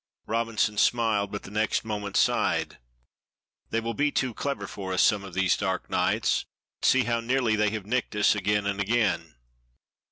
Robinson 0.25 0.79
smiled, 0.79 1.31
but 1.31 1.43
the 1.43 1.51
next 1.51 1.85
moment 1.85 2.17
sighed. 2.17 2.79
"They 3.69 3.79
will 3.79 3.93
be 3.93 4.09
too 4.11 4.33
clever 4.33 4.65
for 4.65 4.93
us 4.93 5.03
some 5.03 5.23
of 5.23 5.35
these 5.35 5.55
dark 5.55 5.91
nights 5.91 6.43
see 6.81 7.03
how 7.03 7.19
nearly 7.19 7.55
they 7.55 7.69
have 7.69 7.85
nicked 7.85 8.15
us 8.15 8.33
again 8.33 8.65
and 8.65 8.79
again!" 8.79 9.35